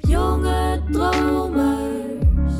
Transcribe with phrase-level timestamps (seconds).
[0.00, 2.54] Jonge dromers,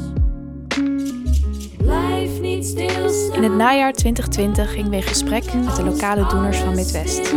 [1.77, 3.37] blijf niet stilstaan.
[3.37, 7.35] In het najaar 2020 gingen we in gesprek met de lokale doeners van Midwest.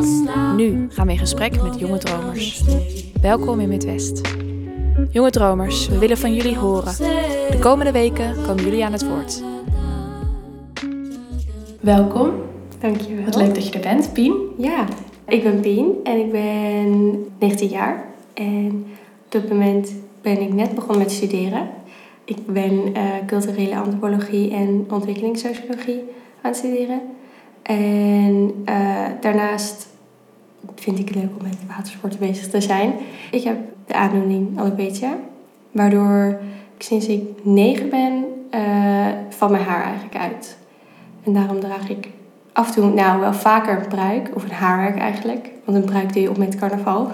[0.55, 2.63] Nu gaan we in gesprek met jonge dromers.
[3.21, 4.21] Welkom in Midwest.
[5.09, 6.95] Jonge dromers, we willen van jullie horen.
[7.51, 9.43] De komende weken komen jullie aan het woord.
[11.79, 12.31] Welkom.
[12.79, 13.25] Dankjewel.
[13.25, 14.35] Wat leuk dat je er bent, Pien.
[14.57, 14.85] Ja,
[15.27, 18.05] ik ben Pien en ik ben 19 jaar.
[18.33, 18.85] En
[19.41, 21.69] dit moment ben ik net begonnen met studeren.
[22.25, 25.99] Ik ben eh, culturele antropologie en ontwikkelingssociologie
[26.41, 27.01] aan het studeren.
[27.61, 29.87] En eh, daarnaast
[30.75, 32.93] vind ik het leuk om met watersporten bezig te zijn.
[33.31, 35.17] Ik heb de aandoening alopecia,
[35.71, 36.39] waardoor
[36.77, 40.57] ik sinds ik negen ben eh, van mijn haar eigenlijk uit.
[41.23, 42.09] En daarom draag ik
[42.57, 45.49] af en toe, nou wel vaker een pruik, of een haarwerk eigenlijk.
[45.63, 47.03] Want een pruik doe je op met carnaval.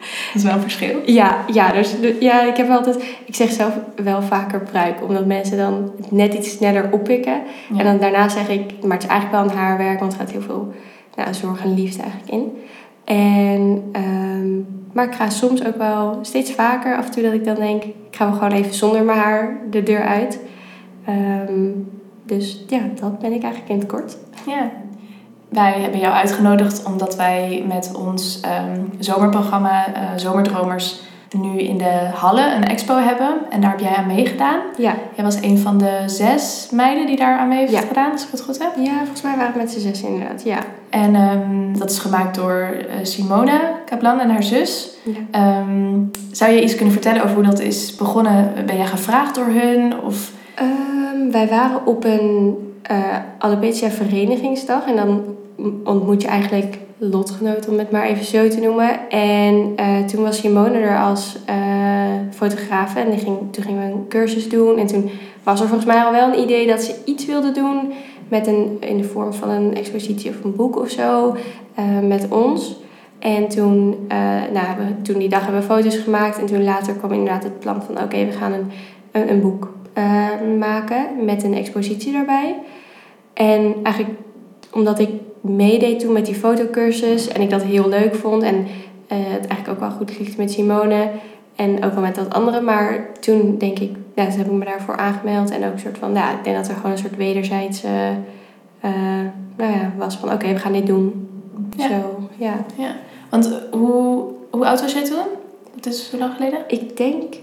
[0.00, 0.98] Dat is wel een verschil.
[1.04, 5.56] Ja, ja, dus, ja, ik heb altijd, ik zeg zelf wel vaker pruik, omdat mensen
[5.56, 7.42] dan het net iets sneller oppikken.
[7.72, 7.78] Ja.
[7.78, 10.30] En dan daarna zeg ik, maar het is eigenlijk wel een haarwerk, want het gaat
[10.30, 10.72] heel veel
[11.16, 12.62] nou, zorg en liefde eigenlijk in.
[13.04, 14.50] En, ehm,
[14.92, 17.84] maar ik ga soms ook wel steeds vaker af en toe dat ik dan denk,
[17.84, 20.40] ik ga wel gewoon even zonder mijn haar de deur uit.
[21.04, 21.70] Ehm,
[22.38, 24.16] dus ja, dat ben ik eigenlijk in het kort.
[24.46, 24.70] Ja.
[25.48, 31.00] Wij hebben jou uitgenodigd omdat wij met ons ehm, zomerprogramma eh, Zomerdromers
[31.38, 33.34] nu in de Halle een expo hebben.
[33.50, 34.58] En daar heb jij aan meegedaan.
[34.78, 37.80] Ja, Jij was een van de zes meiden die daar aan mee heeft Ja.
[37.80, 38.70] gedaan, als ik het goed heb.
[38.76, 40.58] ja volgens mij waren we met z'n zes inderdaad, ja.
[40.90, 44.88] En ehm, dat is gemaakt door eh, Simone Kaplan en haar zus.
[45.04, 45.12] ja.
[45.30, 45.98] Ehm,
[46.30, 48.52] zou je iets kunnen vertellen over hoe dat is begonnen?
[48.66, 50.00] Ben jij gevraagd door hun?
[50.04, 50.30] Of...
[50.54, 51.01] Ehm,
[51.32, 55.22] wij waren op een eh alopecia verenigingsdag en dan
[55.84, 59.10] ontmoet je eigenlijk lotgenoten, om het maar even zo te noemen.
[59.10, 61.56] En eh, toen was Simone er als eh
[62.30, 64.78] fotograaf en die ging, toen gingen we een cursus doen.
[64.78, 65.10] En toen
[65.42, 67.92] was er volgens mij al wel een idee dat ze iets wilde doen
[68.28, 71.36] met een, in de vorm van een expositie of een boek of zo
[72.02, 72.76] met ons.
[73.18, 74.06] En toen,
[74.52, 77.60] nou, we, toen die dag hebben we foto's gemaakt en toen later kwam inderdaad het
[77.60, 78.70] plan van oké, we gaan een,
[79.12, 82.56] een, een boek eh, maken met een expositie daarbij.
[83.34, 84.18] En eigenlijk
[84.72, 85.10] omdat ik
[85.40, 88.66] meedeed toen met die fotocursus en ik dat heel leuk vond en
[89.06, 91.10] eh, het eigenlijk ook wel goed klikte met Simone
[91.56, 92.60] en ook wel met dat andere.
[92.60, 95.98] Maar toen denk ik, ja, toen heb ik me daarvoor aangemeld en ook een soort
[95.98, 98.90] van, ja, ik denk dat er gewoon een soort wederzijds, eh,
[99.56, 101.28] nou ja, was van oké, we gaan dit doen.
[101.76, 101.88] Ja.
[101.88, 102.64] Zo, ja.
[102.76, 102.94] Ja.
[103.28, 105.24] Want hoe, hoe oud was jij toen?
[105.74, 106.58] Dat is hoe lang geleden?
[106.66, 107.34] Ik denk,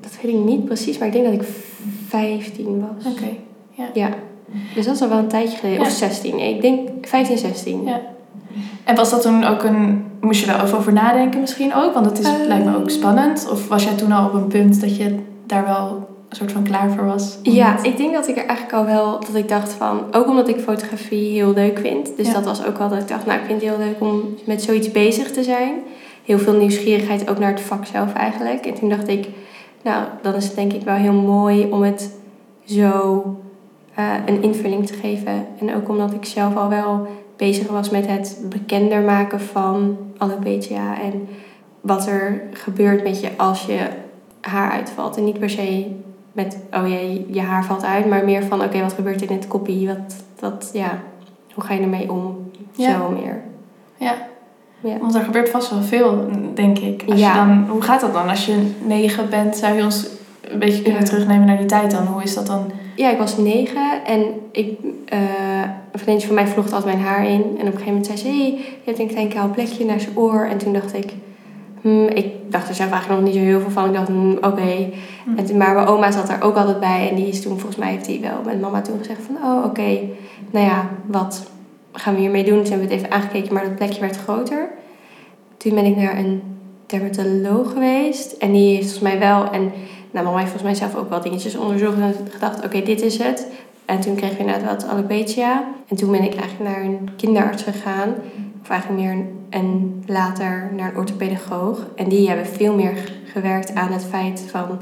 [0.00, 1.42] dat weet ik niet precies, maar ik denk dat ik
[2.18, 3.12] 15 was.
[3.12, 3.28] Oké.
[3.94, 4.08] Ja.
[4.74, 5.80] Dus dat is al wel een tijdje geleden.
[5.80, 5.86] Ja.
[5.86, 6.38] Of 16.
[6.38, 7.82] Ik denk 15, 16.
[7.84, 8.00] Ja.
[8.84, 10.04] En was dat toen ook een...
[10.20, 11.94] Moest je daar over nadenken misschien ook?
[11.94, 12.32] Want het is, Eh.
[12.46, 13.48] lijkt me ook spannend.
[13.50, 16.62] Of was jij toen al op een punt dat je daar wel een soort van
[16.62, 17.38] klaar voor was?
[17.42, 20.48] Ja, ik denk dat ik er eigenlijk al wel, dat ik dacht van, ook omdat
[20.48, 22.16] ik fotografie heel leuk vind.
[22.16, 22.32] Dus Ja.
[22.32, 24.62] dat was ook wel dat ik dacht, nou ik vind het heel leuk om met
[24.62, 25.72] zoiets bezig te zijn.
[26.24, 28.66] Heel veel nieuwsgierigheid ook naar het vak zelf eigenlijk.
[28.66, 29.28] En toen dacht ik,
[29.84, 32.10] nou dan is het denk ik wel heel mooi om het
[32.64, 33.22] zo
[33.94, 35.46] eh, een invulling te geven.
[35.60, 37.06] En ook omdat ik zelf al wel
[37.36, 41.00] bezig was met het bekender maken van alopecia.
[41.00, 41.28] En
[41.80, 43.88] wat er gebeurt met je als je
[44.40, 45.16] haar uitvalt.
[45.16, 45.90] En niet per se
[46.32, 49.36] met, oh jee, je haar valt uit, maar meer van, oké, wat gebeurt er in
[49.36, 49.86] het koppie?
[49.86, 50.98] Wat, wat, ja,
[51.54, 52.50] hoe ga je ermee om?
[52.72, 52.98] Ja.
[52.98, 53.42] Zo meer.
[53.96, 54.14] Ja.
[54.84, 54.98] Ja.
[55.00, 57.02] Want er gebeurt vast wel veel, denk ik.
[57.08, 57.28] Als Ja.
[57.28, 58.28] je dan, hoe gaat dat dan?
[58.28, 60.06] Als je negen bent, zou je ons
[60.50, 61.06] een beetje kunnen Ja.
[61.06, 62.06] terugnemen naar die tijd dan?
[62.06, 62.70] Hoe is dat dan?
[62.96, 64.22] Ja, ik was negen en
[64.52, 65.18] ik, eh,
[65.92, 67.32] een vriendje van mij vlocht altijd mijn haar in.
[67.42, 70.00] En op een gegeven moment zei ze, hey, je hebt een klein kaal plekje naar
[70.00, 70.46] zijn oor.
[70.50, 71.12] En toen dacht ik,
[71.80, 73.84] hmm, ik dacht er zelf eigenlijk nog niet zo heel veel van.
[73.86, 74.90] Ik dacht, hmm, oké.
[75.24, 75.44] Hm.
[75.44, 77.08] Toen- Maar mijn oma zat daar ook altijd bij.
[77.10, 79.36] En die is toen, volgens mij heeft hij wel met mama toen gezegd van...
[79.50, 79.98] Oh, oké,
[80.50, 81.50] nou ja, wat
[81.94, 82.62] gaan we hiermee doen?
[82.62, 84.68] Toen hebben we het even aangekeken, maar dat plekje werd groter.
[85.56, 86.42] Toen ben ik naar een
[86.86, 88.32] dermatoloog geweest.
[88.32, 89.50] En die heeft volgens mij wel...
[89.50, 89.72] En
[90.10, 91.98] nou, mama heeft volgens mij zelf ook wel dingetjes onderzocht.
[91.98, 93.46] En gedacht, oké, dit is het.
[93.84, 95.64] En toen kreeg ik inderdaad wat alopecia.
[95.88, 98.14] En toen ben ik eigenlijk naar een kinderarts gegaan.
[98.62, 101.86] Of eigenlijk meer een, en later naar een orthopedagoog.
[101.94, 104.78] En die hebben veel meer gewerkt aan het feit van...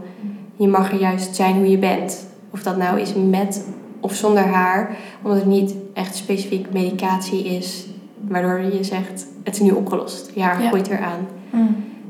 [0.57, 2.27] Je mag er juist zijn hoe je bent.
[2.51, 3.65] Of dat nou is met
[4.03, 4.97] of zonder haar.
[5.23, 7.87] Omdat het niet echt specifiek medicatie is.
[8.29, 10.31] Waardoor je zegt, het is nu opgelost.
[10.35, 10.69] Je haar Ja.
[10.69, 11.27] groeit eraan.
[11.51, 11.59] Hm.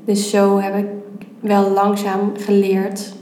[0.05, 0.87] Dus zo heb ik
[1.41, 3.12] wel langzaam geleerd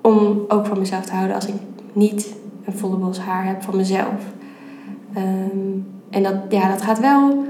[0.00, 1.54] om ook van mezelf te houden als ik
[1.92, 2.34] niet
[2.64, 4.14] een volle bos haar heb van mezelf.
[5.14, 5.26] Ehm,
[6.10, 7.44] en dat, ja, dat gaat wel.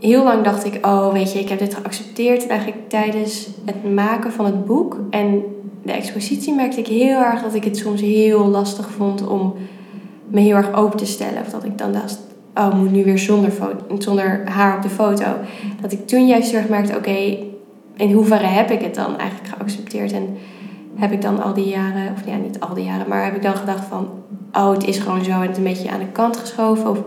[0.00, 4.32] heel lang dacht ik, oh weet je, ik heb dit geaccepteerd eigenlijk tijdens het maken
[4.32, 4.96] van het boek.
[5.10, 5.42] En
[5.82, 9.54] de expositie merkte ik heel erg dat ik het soms heel lastig vond om
[10.28, 11.40] me heel erg open te stellen.
[11.40, 12.18] Of dat ik dan dacht,
[12.54, 13.52] oh, ik moet nu weer zonder,
[13.98, 15.24] zonder haar op de foto.
[15.80, 17.36] Dat ik toen juist heel merkte, oké,
[17.96, 20.12] in hoeverre heb ik het dan eigenlijk geaccepteerd?
[20.12, 20.36] En
[20.94, 23.42] heb ik dan al die jaren, of ja, niet al die jaren, maar heb ik
[23.42, 24.08] dan gedacht van,
[24.52, 26.90] oh, het is gewoon zo en het een beetje aan de kant geschoven?
[26.90, 26.98] Of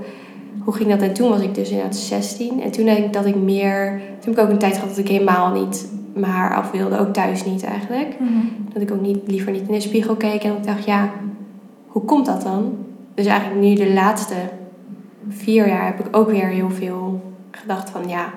[0.59, 1.01] hoe ging dat?
[1.01, 2.61] En toen was ik dus inderdaad 16.
[2.61, 4.97] En toen denk ik dat ik meer, toen heb ik ook een tijd gehad dat
[4.97, 8.17] ik helemaal niet mijn haar af wilde, ook thuis niet eigenlijk.
[8.73, 11.09] Dat ik ook niet, liever niet in de spiegel keek en ik dacht, ja,
[11.87, 12.77] hoe komt dat dan?
[13.13, 14.35] Dus eigenlijk nu de laatste
[15.29, 17.21] vier jaar heb ik ook weer heel veel
[17.51, 18.33] gedacht van, ja,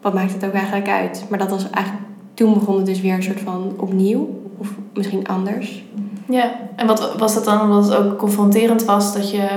[0.00, 1.26] wat maakt het ook eigenlijk uit?
[1.28, 4.28] Maar dat was eigenlijk, toen begon het dus weer een soort van opnieuw,
[4.58, 5.84] of misschien anders.
[6.28, 9.48] Ja, en wat was dat dan omdat het ook confronterend was dat je,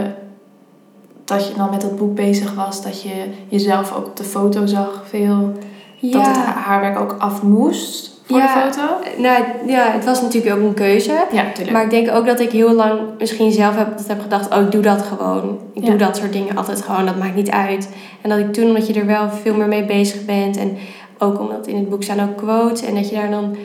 [1.23, 4.65] dat je dan met dat boek bezig was, dat je jezelf ook op de foto
[4.65, 5.51] zag veel,
[6.01, 8.53] dat het haarwerk ook af moest voor Ja.
[8.53, 8.81] de foto?
[9.17, 11.11] Nou ja, het was natuurlijk ook een keuze.
[11.31, 11.71] Ja, natuurlijk.
[11.71, 14.61] Maar ik denk ook dat ik heel lang misschien zelf heb, dat heb gedacht, oh,
[14.61, 15.59] ik doe dat gewoon.
[15.73, 15.89] Ik Ja.
[15.89, 17.89] doe dat soort dingen altijd gewoon, dat maakt niet uit.
[18.21, 20.57] En dat ik toen, omdat je er wel veel meer mee bezig bent.
[20.57, 20.77] En
[21.17, 22.81] ook omdat in het boek staan ook quotes.
[22.81, 23.55] En dat je daar dan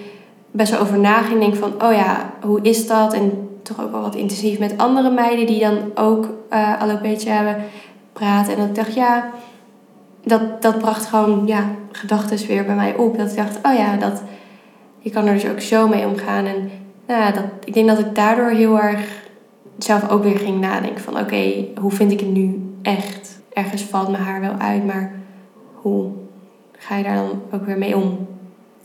[0.51, 1.41] best wel over na ging.
[1.41, 3.13] Denk van, oh ja, hoe is dat?
[3.13, 7.57] En toch ook wel wat intensief met andere meiden die dan ook eh alopecia hebben
[8.13, 8.53] praten.
[8.53, 9.25] En dat ik dacht, ja,
[10.25, 13.19] dat, dat bracht gewoon ja, gedachten weer bij mij op.
[13.19, 14.23] Dat ik dacht, oh ja, dat,
[14.99, 16.45] je kan er dus ook zo mee omgaan.
[16.45, 16.71] En
[17.07, 19.23] nou ja, dat, ik denk dat ik daardoor heel erg
[19.79, 21.19] zelf ook weer ging nadenken van...
[21.19, 23.41] Oké, hoe vind ik het nu echt?
[23.53, 25.13] Ergens valt mijn haar wel uit, maar
[25.75, 26.11] hoe
[26.73, 28.27] ga je daar dan ook weer mee om?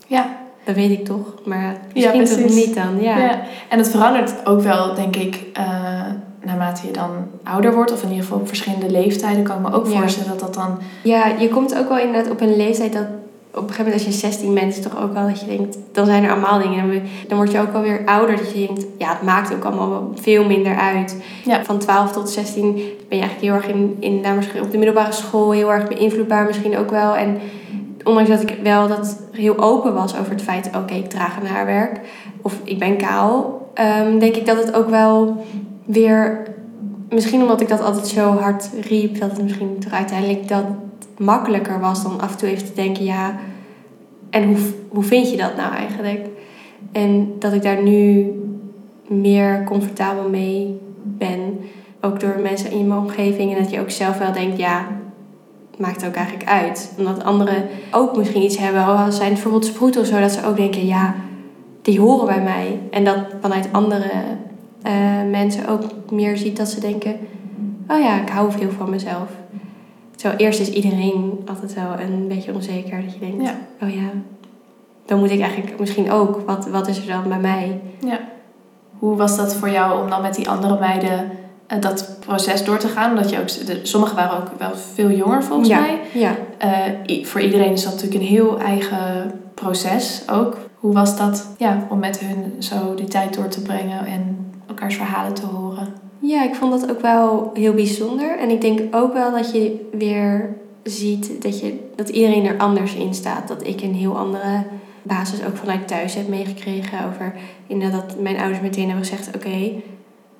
[0.07, 0.37] Ja.
[0.63, 2.65] Dat weet ik toch, maar misschien toch precies.
[2.65, 3.01] niet dan.
[3.01, 3.17] Ja.
[3.17, 3.41] Ja.
[3.69, 6.05] En het verandert ook wel, denk ik, eh,
[6.49, 7.09] naarmate je dan
[7.43, 9.99] ouder wordt, of in ieder geval op verschillende leeftijden, kan ik me ook Ja.
[9.99, 10.77] voorstellen dat dat dan.
[11.03, 13.05] Ja, je komt ook wel inderdaad op een leeftijd dat...
[13.51, 15.77] Op een gegeven moment als je 16 bent, is toch ook wel dat je denkt...
[15.91, 17.03] Dan zijn er allemaal dingen.
[17.27, 18.37] Dan, word je ook alweer ouder.
[18.37, 21.21] Dat je denkt, ja, het maakt ook allemaal wel veel minder uit.
[21.45, 21.63] Ja.
[21.63, 24.77] Van 12 tot 16 ben je eigenlijk heel erg in, in nou, misschien op de
[24.77, 25.51] middelbare school...
[25.51, 27.15] heel erg beïnvloedbaar misschien ook wel.
[27.15, 27.37] En
[28.03, 30.69] ondanks dat ik wel dat heel open was over het feit...
[30.75, 31.99] Oké, ik draag een haarwerk.
[32.41, 33.67] Of ik ben kaal.
[33.73, 35.45] ehm, denk ik dat het ook wel
[35.91, 36.47] weer...
[37.09, 39.19] Misschien omdat ik dat altijd zo hard riep...
[39.19, 40.65] dat het misschien toch uiteindelijk dat
[41.17, 43.35] makkelijker was dan af en toe even te denken, ja,
[44.29, 44.57] en hoe,
[44.89, 46.27] hoe vind je dat nou eigenlijk?
[46.91, 48.31] En dat ik daar nu
[49.07, 51.59] meer comfortabel mee ben,
[52.01, 54.87] ook door mensen in mijn omgeving, en dat je ook zelf wel denkt, ja,
[55.77, 56.93] maakt ook eigenlijk uit.
[56.97, 60.57] Omdat anderen ook misschien iets hebben, al zijn bijvoorbeeld sproeten of zo, dat ze ook
[60.57, 61.15] denken, ja,
[61.81, 62.79] die horen bij mij.
[62.91, 64.11] En dat vanuit andere
[64.81, 64.93] eh,
[65.31, 67.15] mensen ook meer ziet dat ze denken,
[67.87, 69.29] oh ja, ik hou veel van mezelf.
[70.15, 73.01] Terwijl eerst is iedereen altijd wel een beetje onzeker.
[73.03, 73.55] Dat je denkt, Ja.
[73.81, 74.09] oh ja,
[75.05, 76.41] dan moet ik eigenlijk misschien ook.
[76.45, 77.79] Wat, wat is er dan bij mij?
[77.99, 78.19] Ja.
[78.99, 81.31] Hoe was dat voor jou om dan met die andere meiden
[81.67, 83.09] eh, dat proces door te gaan?
[83.09, 83.49] Omdat je ook,
[83.83, 85.99] sommigen waren ook wel veel jonger volgens ja, mij.
[86.13, 86.35] Ja.
[86.57, 90.57] Eh, voor iedereen is dat natuurlijk een heel eigen proces ook.
[90.75, 94.95] Hoe was dat ja, om met hun zo die tijd door te brengen en elkaars
[94.95, 96.07] verhalen te horen?
[96.19, 98.37] ja, ik vond dat ook wel heel bijzonder.
[98.39, 102.95] En ik denk ook wel dat je weer ziet dat, je, dat iedereen er anders
[102.95, 103.47] in staat.
[103.47, 104.63] Dat ik een heel andere
[105.01, 107.05] basis ook vanuit thuis heb meegekregen.
[107.05, 107.33] Over
[107.67, 109.35] inderdaad dat mijn ouders meteen hebben gezegd...
[109.35, 109.71] oké,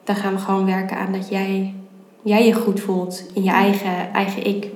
[0.04, 1.74] dan gaan we gewoon werken aan dat jij,
[2.22, 4.68] jij je goed voelt in je eigen, eigen ik.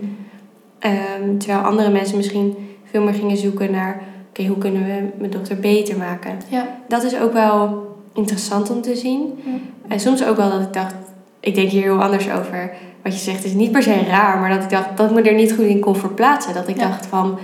[0.79, 4.01] Ehm, terwijl andere mensen misschien veel meer gingen zoeken naar...
[4.29, 6.37] oké, hoe kunnen we mijn dochter beter maken?
[6.49, 6.67] Ja.
[6.87, 9.43] Dat is ook wel interessant om te zien.
[9.87, 10.93] En soms ook wel dat ik dacht...
[11.39, 12.71] Ik denk hier heel anders over.
[13.03, 14.39] Wat je zegt is niet per se raar.
[14.39, 16.53] Maar dat ik dacht dat ik me er niet goed in kon verplaatsen.
[16.53, 16.87] Dat ik Ja.
[16.87, 17.37] dacht van...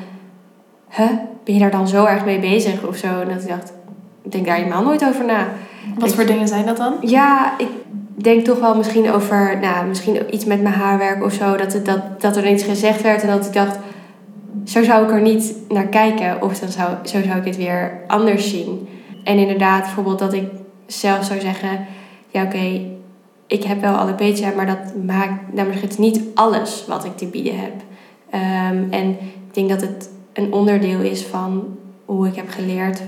[0.89, 1.09] Huh?
[1.43, 3.07] Ben je daar dan zo erg mee bezig of zo?
[3.07, 3.73] En dat ik dacht...
[4.21, 5.47] Ik denk daar helemaal nooit over na.
[5.97, 6.93] Wat voor dingen zijn dat dan?
[7.01, 7.67] Ja, ik
[8.15, 11.57] denk toch wel misschien over, nou, misschien iets met mijn haarwerk of zo.
[11.57, 13.77] Dat, het, dat, dat er iets gezegd werd en dat ik dacht,
[14.65, 16.41] zo zou ik er niet naar kijken.
[16.41, 18.87] Of dan zou, zo zou ik het weer anders zien.
[19.23, 20.43] En inderdaad, bijvoorbeeld dat ik
[20.91, 21.85] zelf zou zeggen,
[22.27, 22.81] ja oké,
[23.47, 27.59] ik heb wel alopecia, maar dat maakt, namelijk het niet alles wat ik te bieden
[27.59, 27.73] heb.
[28.29, 33.01] Ehm, en ik denk dat het een onderdeel is van hoe ik heb geleerd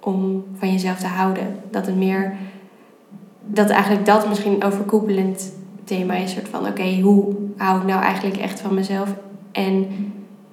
[0.00, 1.56] om van jezelf te houden.
[1.70, 2.36] Dat het meer
[3.46, 5.52] dat eigenlijk dat misschien een overkoepelend
[5.84, 6.32] thema is.
[6.32, 9.14] Soort van, oké, hoe hou ik nou eigenlijk echt van mezelf?
[9.52, 9.86] En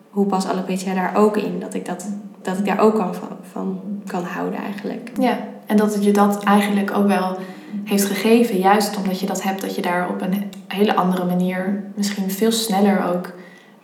[0.10, 1.60] hoe past alopecia daar ook in?
[1.60, 2.08] Dat ik, dat,
[2.42, 5.12] dat ik daar ook kan van, van kan houden eigenlijk.
[5.20, 7.38] Ja, en dat het je dat eigenlijk ook wel
[7.84, 8.57] heeft gegeven.
[8.57, 12.51] Juist omdat je dat hebt, dat je daar op een hele andere manier, misschien veel
[12.51, 13.31] sneller ook,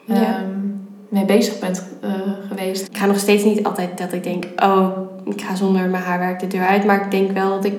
[0.05, 0.15] Ja.
[0.15, 0.49] ehm,
[1.09, 2.09] mee bezig bent eh,
[2.47, 2.87] geweest.
[2.87, 4.87] Ik ga nog steeds niet altijd dat ik denk, oh,
[5.25, 6.85] ik ga zonder mijn haarwerk de deur uit.
[6.85, 7.73] Maar ik denk wel dat ik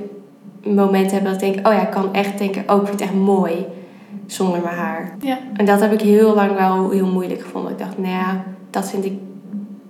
[0.64, 3.08] momenten heb dat ik denk, oh ja, ik kan echt denken, oh, ik vind het
[3.08, 3.66] echt mooi
[4.26, 5.16] zonder mijn haar.
[5.20, 5.38] Ja.
[5.56, 7.72] En dat heb ik heel lang wel heel moeilijk gevonden.
[7.72, 9.18] Ik dacht, nou ja, dat vind ik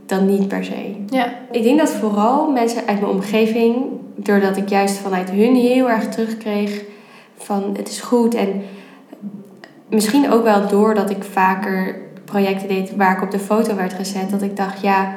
[0.07, 0.95] dan niet per se.
[1.07, 1.27] Ja.
[1.51, 3.85] Ik denk dat vooral mensen uit mijn omgeving,
[4.17, 6.83] doordat ik juist vanuit hun heel erg terugkreeg
[7.37, 8.35] van het is goed.
[8.35, 8.63] En
[9.89, 14.31] misschien ook wel doordat ik vaker projecten deed waar ik op de foto werd gezet,
[14.31, 15.15] dat ik dacht, ja,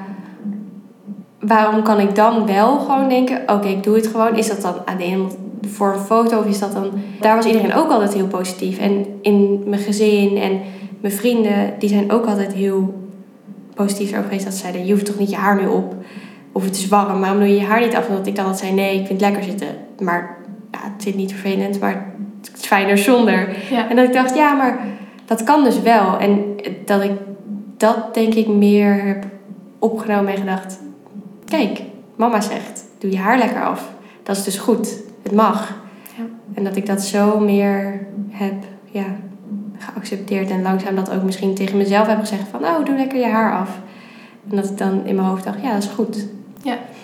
[1.39, 4.37] waarom kan ik dan wel gewoon denken, oké, ik doe het gewoon.
[4.37, 5.27] Is dat dan ene
[5.61, 6.91] voor een foto of is dat dan...
[7.19, 8.77] Daar was iedereen ook altijd heel positief.
[8.77, 10.59] En in mijn gezin en
[11.01, 12.93] mijn vrienden, die zijn ook altijd heel
[13.75, 14.43] positief over geweest.
[14.43, 15.95] Dat ze zeiden, je hoeft toch niet je haar nu op.
[16.55, 18.07] Of het is warm, waarom doe je je haar niet af?
[18.07, 19.67] En dat ik dan altijd zei, nee, ik vind het lekker zitten.
[19.99, 20.37] Maar
[20.71, 23.55] ja, het zit niet vervelend, maar het is fijner zonder.
[23.69, 23.89] Ja.
[23.89, 24.79] En dat ik dacht, ja, maar
[25.25, 26.17] dat kan dus wel.
[26.17, 27.11] En dat ik
[27.77, 29.25] dat denk ik meer heb
[29.79, 30.79] opgenomen en gedacht...
[31.45, 31.81] Kijk,
[32.15, 33.91] mama zegt, doe je haar lekker af.
[34.23, 34.97] Dat is dus goed.
[35.23, 35.77] Het mag.
[36.17, 36.23] Ja.
[36.53, 39.15] En dat ik dat zo meer heb ja,
[39.77, 40.49] geaccepteerd.
[40.49, 42.63] En langzaam dat ook misschien tegen mezelf heb gezegd van...
[42.63, 43.79] Oh, doe lekker je haar af.
[44.49, 46.27] En dat ik dan in mijn hoofd dacht, ja, dat is goed.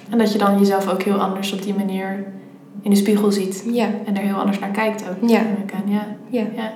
[0.10, 2.26] En dat je dan jezelf ook heel anders op die manier
[2.82, 3.64] in de spiegel ziet.
[3.72, 5.30] Ja, En er heel anders naar kijkt ook.
[5.30, 5.42] Ja.
[5.86, 6.06] Ja.
[6.30, 6.44] ja.
[6.56, 6.72] Ja.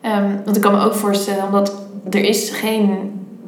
[0.00, 2.90] Ehm, want ik kan me ook voorstellen, omdat er is geen,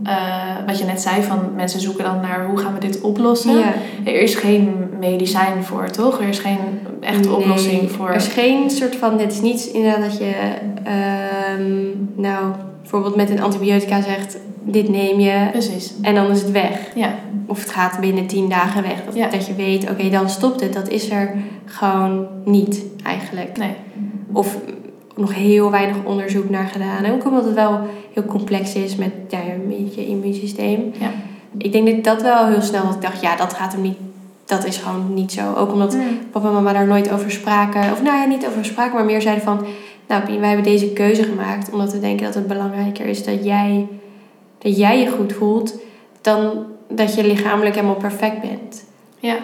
[0.02, 3.58] eh, wat je net zei, van mensen zoeken dan naar hoe gaan we dit oplossen.
[3.58, 3.72] ja.
[4.04, 6.20] Er is geen medicijn voor, toch?
[6.20, 6.58] Er is geen
[7.00, 8.08] echte Nee, oplossing voor.
[8.08, 10.34] Er is geen soort van, het is niet inderdaad dat je,
[10.84, 11.72] ehm,
[12.14, 14.38] nou, bijvoorbeeld met een antibiotica zegt,
[14.72, 15.92] dit neem je Precies.
[16.02, 16.90] en dan is het weg.
[16.94, 17.14] Ja.
[17.46, 19.04] Of het gaat binnen tien dagen weg.
[19.04, 19.28] Dat, Ja.
[19.28, 20.72] dat je weet, oké, dan stopt het.
[20.72, 21.34] Dat is er
[21.64, 23.56] gewoon niet eigenlijk.
[23.58, 23.72] Nee.
[24.32, 24.58] Of
[25.16, 27.06] nog heel weinig onderzoek naar gedaan.
[27.12, 27.80] Ook omdat het wel
[28.14, 29.38] heel complex is met ja,
[29.94, 30.92] je- immuunsysteem.
[30.98, 31.10] Ja.
[31.58, 33.96] Ik denk dat dat wel heel snel dat ik dacht, ja, dat gaat hem niet.
[34.44, 35.54] Dat is gewoon niet zo.
[35.54, 36.02] Ook omdat Mm.
[36.32, 37.92] papa en mama daar nooit over spraken.
[37.92, 39.64] Of nou ja, niet over spraken, maar meer zeiden van...
[40.08, 43.44] Nou, Pien, wij hebben deze keuze gemaakt omdat we denken dat het belangrijker is dat
[43.44, 43.86] jij,
[44.58, 45.74] dat jij je goed voelt...
[46.20, 46.50] dan
[46.90, 48.84] dat je lichamelijk helemaal perfect bent.
[49.18, 49.36] Ja.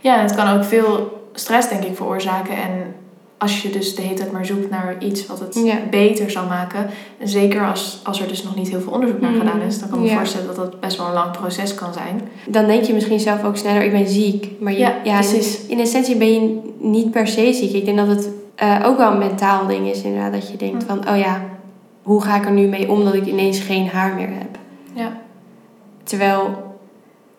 [0.00, 2.54] ja, het kan ook veel stress, denk ik, veroorzaken.
[2.56, 2.94] En
[3.38, 5.76] als je dus de hele tijd maar zoekt naar iets wat het Ja.
[5.90, 6.86] beter zal maken.
[7.18, 9.38] En zeker als, als er dus nog niet heel veel onderzoek naar Mm.
[9.38, 10.16] gedaan is, dan kan ik me Ja.
[10.16, 12.20] voorstellen dat dat best wel een lang proces kan zijn.
[12.48, 14.48] Dan denk je misschien zelf ook sneller, ik ben ziek.
[14.60, 15.66] Maar je, Ja, in, precies.
[15.66, 17.72] in essentie ben je niet per se ziek.
[17.72, 20.32] Ik denk dat het eh, ook wel een mentaal ding is inderdaad.
[20.32, 20.88] Dat je denkt Mm.
[20.88, 21.40] van, oh ja,
[22.02, 24.55] hoe ga ik er nu mee om dat ik ineens geen haar meer heb?
[24.96, 25.12] Ja.
[26.02, 26.74] Terwijl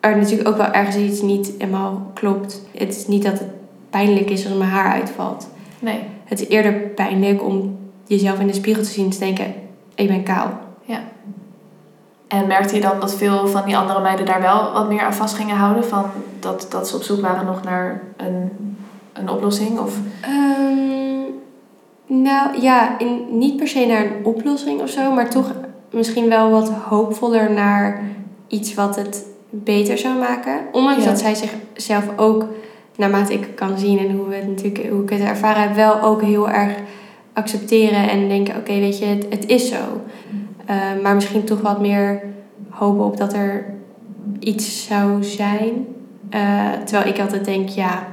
[0.00, 2.62] er natuurlijk ook wel ergens iets niet helemaal klopt.
[2.76, 3.50] Het is niet dat het
[3.90, 5.48] pijnlijk is als mijn haar uitvalt.
[5.78, 6.00] Nee.
[6.24, 9.54] Het is eerder pijnlijk om jezelf in de spiegel te zien en te denken,
[9.94, 10.66] ik ben kaal.
[12.28, 15.14] En merkte je dan dat veel van die andere meiden daar wel wat meer aan
[15.14, 15.84] vast gingen houden?
[15.84, 16.04] Van
[16.40, 18.50] dat, dat ze op zoek waren nog naar een,
[19.12, 19.78] een oplossing?
[19.78, 21.24] Of, Ehm,
[22.06, 25.52] nou ja, in, niet per se naar een oplossing of zo, maar toch
[25.90, 28.02] misschien wel wat hoopvoller naar
[28.48, 30.60] iets wat het beter zou maken.
[30.72, 31.10] Ondanks Ja.
[31.10, 32.46] dat zij zichzelf ook,
[32.96, 36.02] naarmate ik kan zien en hoe, we het natuurlijk, hoe ik het ervaren heb, wel
[36.02, 36.76] ook heel erg
[37.32, 40.00] accepteren en denken: oké, weet je, het, het is zo.
[40.66, 42.22] Eh, maar misschien toch wat meer
[42.68, 43.74] hopen op dat er
[44.38, 45.86] iets zou zijn.
[46.30, 48.06] Eh, terwijl ik altijd denk, ja,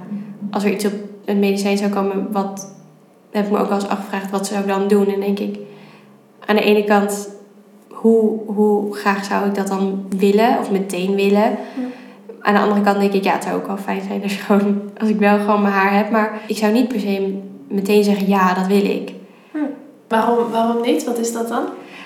[0.51, 0.93] als er iets op
[1.25, 2.73] een medicijn zou komen, wat
[3.31, 5.13] heb ik me ook wel eens afgevraagd, wat zou ik dan doen?
[5.13, 5.57] En denk ik,
[6.45, 7.29] aan de ene kant,
[8.05, 11.57] hoe, hoe graag zou ik dat dan willen of meteen willen?
[12.41, 14.39] Aan de andere kant denk ik, ja, het zou ook wel fijn zijn als, je
[14.39, 16.11] gewoon, als ik wel gewoon mijn haar heb.
[16.11, 19.13] Maar ik zou niet per se meteen zeggen, ja, dat wil ik.
[20.07, 21.03] waarom, waarom niet?
[21.03, 21.63] Wat is dat dan?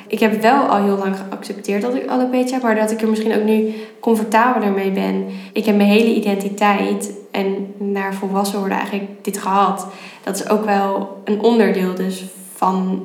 [0.07, 3.09] Ik heb wel al heel lang geaccepteerd dat ik alopecia heb, maar dat ik er
[3.09, 5.25] misschien ook nu comfortabeler mee ben.
[5.53, 9.87] Ik heb mijn hele identiteit en naar volwassen worden eigenlijk dit gehad.
[10.23, 13.03] Dat is ook wel een onderdeel dus van,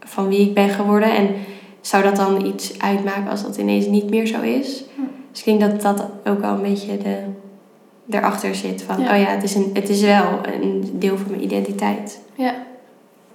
[0.00, 1.14] van wie ik ben geworden.
[1.14, 1.28] En
[1.82, 4.84] zou dat dan iets uitmaken als dat ineens niet meer zo is?
[4.94, 5.00] Hm.
[5.30, 7.16] Dus ik denk dat dat ook wel een beetje de,
[8.10, 8.82] erachter zit.
[8.82, 9.14] Van, Ja.
[9.14, 12.20] oh ja, het is, een, het is wel een deel van mijn identiteit.
[12.34, 12.54] Ja.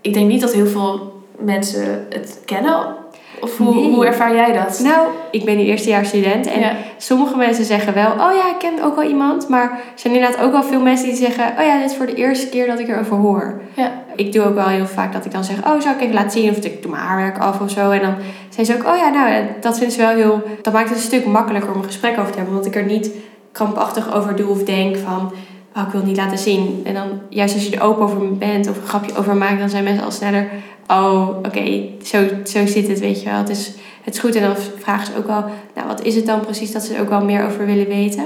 [0.01, 2.95] Ik denk niet dat heel veel mensen het kennen.
[3.41, 3.93] Of hoe, Nee.
[3.93, 4.79] hoe ervaar jij dat?
[4.83, 6.75] Nou, ik ben nu eerstejaars student en ja.
[6.97, 9.49] Sommige mensen zeggen wel, oh ja, ik ken ook wel iemand.
[9.49, 12.05] Maar er zijn inderdaad ook wel veel mensen die zeggen, oh ja, dit is voor
[12.05, 13.61] de eerste keer dat ik erover hoor.
[13.73, 13.91] Ja.
[14.15, 16.31] Ik doe ook wel heel vaak dat ik dan zeg, oh, zou ik even laten
[16.31, 16.49] zien?
[16.49, 17.91] Of ik doe mijn haarwerk af of zo.
[17.91, 18.15] En dan
[18.49, 20.43] zijn ze ook, oh ja, nou, dat vinden ze wel heel...
[20.61, 22.53] Dat maakt het een stuk makkelijker om een gesprek over te hebben.
[22.53, 23.11] Want ik er niet
[23.51, 25.31] krampachtig over doe of denk van,
[25.77, 26.81] oh, ik wil het niet laten zien.
[26.83, 29.69] En dan, juist als je er open over bent of een grapje over maakt, dan
[29.69, 30.49] zijn mensen al sneller,
[30.87, 33.37] oh, oké, zo, zo zit het, weet je wel.
[33.37, 33.71] Het is,
[34.03, 34.35] het is goed.
[34.35, 37.01] En dan vragen ze ook wel, nou wat is het dan precies dat ze er
[37.01, 38.25] ook wel meer over willen weten.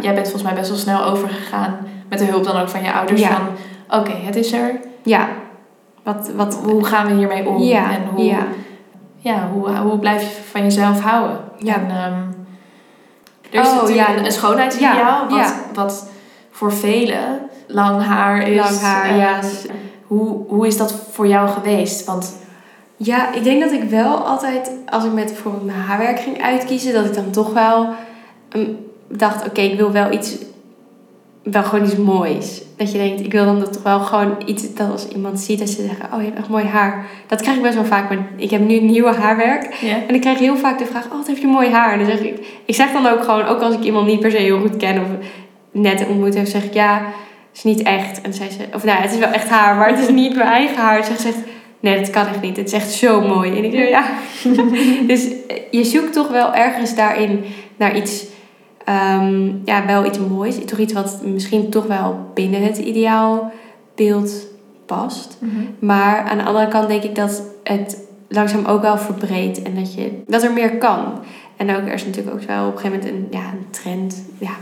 [0.00, 1.76] Jij bent volgens mij best wel snel overgegaan
[2.08, 3.20] met de hulp dan ook van je ouders.
[3.20, 3.28] Ja.
[3.28, 4.80] Van oké, het is er.
[5.02, 5.28] Ja,
[6.02, 7.62] wat, wat, Hoe gaan we hiermee om?
[7.62, 8.46] ja, en hoe, ja,
[9.16, 11.38] ja, hoe, hoe blijf je van jezelf houden?
[11.58, 11.74] Ja.
[11.74, 12.22] En, ehm,
[13.50, 14.24] er is Oh, natuurlijk ja.
[14.24, 16.08] een, schoonheidsideaal Ja, wat, wat
[16.58, 18.56] voor velen lang haar is.
[18.56, 19.40] lang haar, ja.
[20.06, 22.04] Hoe, hoe is dat voor jou geweest?
[22.04, 22.36] Want
[22.96, 26.92] Ja, ik denk dat ik wel altijd, als ik met bijvoorbeeld mijn haarwerk ging uitkiezen,
[26.92, 27.88] dat ik dan toch wel
[28.48, 28.70] ehm,
[29.08, 30.36] dacht, oké, ik wil wel iets,
[31.42, 32.62] wel gewoon iets moois.
[32.76, 35.68] Dat je denkt, ik wil dan toch wel gewoon iets, dat als iemand ziet, dat
[35.68, 37.06] ze zeggen, oh, je hebt echt mooi haar.
[37.26, 39.64] Dat krijg ik best wel vaak, maar ik heb nu nieuwe haarwerk.
[40.08, 41.92] En ik krijg heel vaak de vraag, oh, wat heb je mooi haar?
[41.92, 44.30] En dan zeg ik, ik zeg dan ook gewoon, ook als ik iemand niet per
[44.30, 45.06] se heel goed ken of
[45.80, 46.96] net ontmoet heb, zeg ik, ja,
[47.48, 48.16] het is niet echt.
[48.16, 50.36] En dan zei ze, of nou, het is wel echt haar, maar het is niet
[50.36, 51.04] mijn eigen haar.
[51.04, 51.38] Ze zegt,
[51.80, 52.56] nee, dat kan echt niet.
[52.56, 53.56] Het is echt zo mooi.
[53.56, 54.04] En ik zeg, ja.
[55.12, 57.44] dus eh, je zoekt toch wel ergens daarin
[57.76, 58.26] naar iets,
[58.84, 60.64] ehm, ja, wel iets moois.
[60.64, 64.46] Toch iets wat misschien toch wel binnen het ideaalbeeld
[64.86, 65.38] past.
[65.40, 65.54] Mhm.
[65.78, 69.94] Maar aan de andere kant denk ik dat het langzaam ook wel verbreedt en dat,
[69.94, 71.04] je, dat er meer kan.
[71.56, 74.24] En ook, er is natuurlijk ook wel op een gegeven moment een, ja, een trend.
[74.38, 74.56] Ja,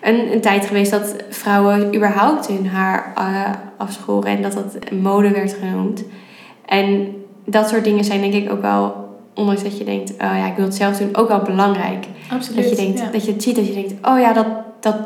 [0.00, 5.30] een, een tijd geweest dat vrouwen überhaupt hun haar eh, afschoren en dat dat mode
[5.30, 6.04] werd genoemd.
[6.66, 7.14] En
[7.44, 10.56] dat soort dingen zijn denk ik ook wel, ondanks dat je denkt, oh ja, ik
[10.56, 12.06] wil het zelf doen, ook wel belangrijk.
[12.32, 12.62] Absoluut.
[12.62, 13.08] Dat je, denkt, ja.
[13.12, 14.46] dat je het ziet, dat je denkt, oh ja, dat,
[14.80, 14.96] dat,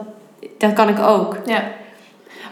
[0.59, 1.39] dat kan ik ook.
[1.47, 1.63] Ja.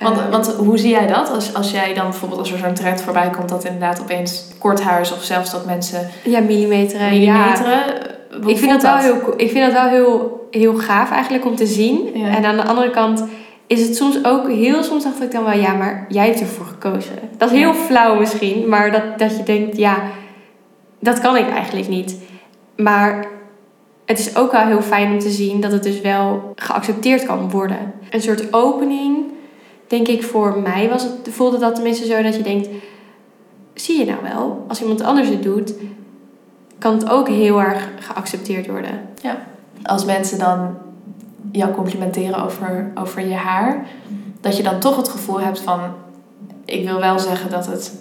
[0.03, 1.31] Want, Eh, want hoe zie jij dat?
[1.31, 4.83] Als, als jij dan bijvoorbeeld als er zo'n trend voorbij komt dat inderdaad opeens kort
[4.83, 7.21] haar is of zelfs dat mensen ja, millimeteren.
[7.21, 7.37] Ja.
[7.37, 7.83] millimeteren.
[8.43, 11.57] Hoe Ik vind dat wel heel, ik vind dat wel heel, heel gaaf eigenlijk om
[11.57, 12.11] te zien.
[12.15, 12.27] Ja.
[12.37, 13.25] En aan de andere kant
[13.67, 16.67] is het soms ook heel soms dacht ik dan wel, ja, maar jij hebt ervoor
[16.67, 17.15] gekozen.
[17.37, 17.75] Dat is heel Ja.
[17.75, 19.97] flauw misschien, maar dat, dat je denkt, ja,
[20.99, 22.17] dat kan ik eigenlijk niet.
[22.77, 23.27] Maar
[24.05, 27.51] het is ook wel heel fijn om te zien dat het dus wel geaccepteerd kan
[27.51, 27.93] worden.
[28.11, 29.17] Een soort opening,
[29.87, 32.69] denk ik, voor mij was het, voelde dat tenminste zo dat je denkt,
[33.75, 35.75] zie je nou wel, als iemand anders het doet,
[36.79, 39.09] kan het ook heel erg geaccepteerd worden.
[39.83, 40.75] Als mensen dan
[41.53, 43.87] jou complimenteren over, over je haar,
[44.41, 45.81] dat je dan toch het gevoel hebt van:
[46.65, 47.93] ik wil wel zeggen dat het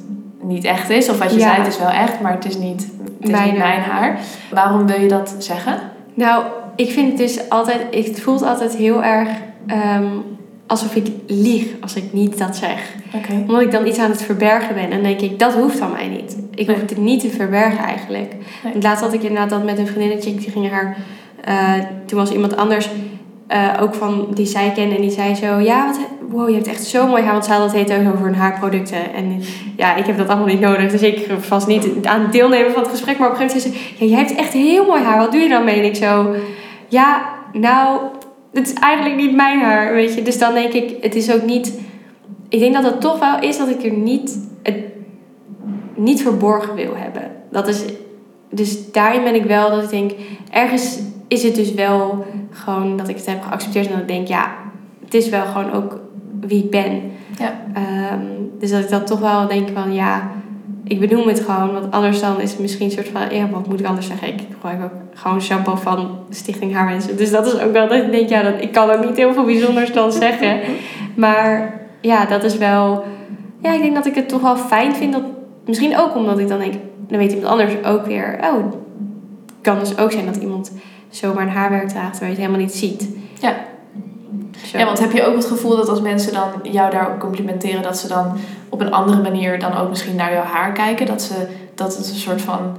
[0.41, 1.48] niet echt is, of wat je Ja.
[1.48, 4.20] zei, het is wel echt, maar het is niet, het is Mijn niet mijn haar.
[4.52, 5.80] Waarom wil je dat zeggen?
[6.13, 6.44] Nou,
[6.76, 9.30] ik vind het dus altijd, het voelt altijd heel erg
[9.67, 10.06] ehm,
[10.67, 12.94] alsof ik lieg als ik niet dat zeg.
[13.48, 14.91] Omdat ik dan iets aan het verbergen ben.
[14.91, 16.38] En denk ik, dat hoeft van mij niet.
[16.56, 18.36] Ik hoef het niet te verbergen eigenlijk.
[18.63, 18.72] Nee.
[18.72, 20.98] Want Laatst had ik inderdaad dat met een vriendinnetje, die ging haar...
[21.44, 21.74] eh,
[22.06, 22.90] toen was iemand anders
[23.48, 25.60] eh, ook van, die zij kende en die zei zo...
[25.60, 26.00] Ja, wat,
[26.30, 27.32] wow, je hebt echt zo mooi haar.
[27.32, 29.14] Want ze had het heet ook over hun haarproducten.
[29.14, 29.42] En
[29.78, 30.92] ja, ik heb dat allemaal niet nodig.
[30.92, 33.18] Dus ik was niet aan het deelnemen van het gesprek.
[33.18, 34.06] Maar op een gegeven moment zei ze...
[34.06, 35.18] Ja, jij hebt echt heel mooi haar.
[35.18, 35.80] Wat doe je dan mee?
[35.80, 36.36] En ik zo...
[36.88, 38.00] Ja, nou,
[38.54, 40.22] het is eigenlijk niet mijn haar, weet je.
[40.22, 41.80] Dus dan denk ik, het is ook niet...
[42.50, 44.40] Ik denk dat het toch wel is dat ik er niet...
[44.64, 44.76] Het
[45.96, 47.32] niet verborgen wil hebben.
[47.52, 47.84] Dat is...
[48.50, 50.12] Dus daarin ben ik wel dat ik denk...
[50.52, 51.00] Ergens
[51.32, 53.86] is het dus wel gewoon dat ik het heb geaccepteerd.
[53.86, 54.52] En dat ik denk, ja,
[55.04, 56.00] het is wel gewoon ook
[56.39, 57.02] wie ik ben.
[57.38, 57.54] Ja.
[57.74, 58.26] Ehm,
[58.60, 60.32] dus dat ik dat toch wel denk van, ja...
[60.84, 63.22] Ik benoem het gewoon, want anders dan is het misschien een soort van...
[63.36, 64.28] Ja, wat moet ik anders zeggen?
[64.28, 67.17] Ik gebruik ook gewoon shampoo van Stichting Haarmensen.
[67.17, 69.34] Dus dat is ook wel dat ik denk, ja, dat, ik kan ook niet heel
[69.34, 70.60] veel bijzonders dan zeggen.
[71.15, 73.04] Maar ja, dat is wel...
[73.62, 75.13] Ja, ik denk dat ik het toch wel fijn vind.
[75.13, 75.24] Dat,
[75.65, 76.74] misschien ook omdat ik dan denk,
[77.08, 78.38] dan weet iemand anders ook weer...
[78.41, 78.76] Oh, het
[79.62, 80.72] kan dus ook zijn dat iemand
[81.12, 83.08] zomaar een haarwerk draagt terwijl je het helemaal niet ziet.
[83.39, 83.56] Ja.
[84.65, 84.78] Zo.
[84.78, 87.97] Ja, want heb je ook het gevoel dat als mensen dan jou daarop complimenteren, dat
[87.97, 88.38] ze dan
[88.69, 91.06] op een andere manier dan ook misschien naar jouw haar kijken?
[91.06, 91.34] Dat, ze,
[91.76, 92.78] dat het een soort van.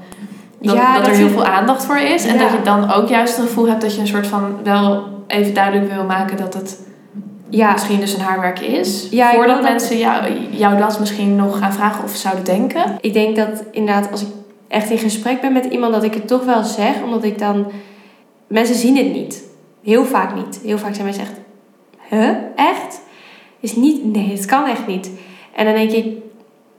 [0.60, 2.26] Dat, Ja, dat, dat er heel veel aandacht voor is.
[2.26, 2.42] En Ja.
[2.42, 5.54] dat je dan ook juist het gevoel hebt dat je een soort van wel even
[5.54, 6.78] duidelijk wil maken dat het
[7.48, 9.08] ja, misschien dus een haarwerk is.
[9.10, 12.98] Ja, voordat mensen jou, jou dat misschien nog gaan vragen of zouden denken.
[13.00, 14.28] ik denk dat inderdaad als ik
[14.68, 17.02] echt in gesprek ben met iemand, dat ik het toch wel zeg.
[17.04, 17.66] Omdat ik dan...
[18.52, 19.42] Mensen zien het niet.
[19.82, 20.60] Heel vaak niet.
[20.64, 21.32] Heel vaak zijn mensen echt...
[22.10, 22.36] Huh?
[22.56, 23.00] Echt?
[23.60, 24.04] Is niet...
[24.04, 25.10] Nee, het kan echt niet.
[25.54, 26.06] En dan denk ik...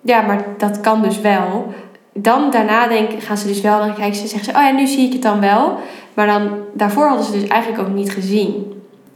[0.01, 1.73] Ja, maar dat kan dus wel.
[2.13, 3.79] Dan daarna denk, gaan ze dus wel...
[3.79, 4.57] Dan kijken ze zeggen ze...
[4.59, 5.77] Oh ja, nu zie ik het dan wel.
[6.13, 6.49] Maar dan...
[6.73, 8.51] Daarvoor hadden ze dus eigenlijk ook niet gezien.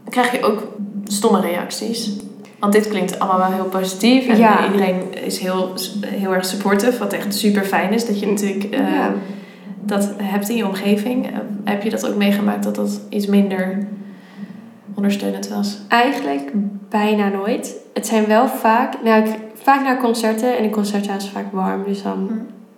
[0.03, 0.67] Dan krijg je ook
[1.05, 2.11] stomme reacties.
[2.59, 4.27] Want dit klinkt allemaal wel heel positief.
[4.27, 4.65] En Ja.
[4.65, 5.73] iedereen is heel,
[6.05, 6.97] heel erg supportive.
[6.99, 8.05] Wat echt super fijn is.
[8.05, 9.13] Dat je natuurlijk eh, Ja.
[9.87, 11.25] Dat hebt in je omgeving.
[11.25, 13.87] Eh, heb je dat ook meegemaakt dat dat iets minder
[14.93, 15.79] ondersteunend was?
[15.87, 16.51] Eigenlijk
[16.89, 17.75] bijna nooit.
[17.93, 21.51] Het zijn wel vaak, nou, ik, vaak naar concerten en in concertzaal is het vaak
[21.51, 22.29] warm, dus dan